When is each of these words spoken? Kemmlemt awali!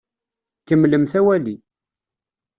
Kemmlemt 0.67 1.13
awali! 1.19 1.55